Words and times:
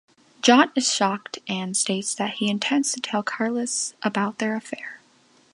John 0.41 0.71
is 0.75 0.91
shocked 0.91 1.37
and 1.47 1.77
states 1.77 2.15
that 2.15 2.33
he 2.37 2.49
intends 2.49 2.91
to 2.93 2.99
tell 2.99 3.21
Carlos 3.21 3.93
about 4.01 4.39
their 4.39 4.55
affair. 4.55 4.99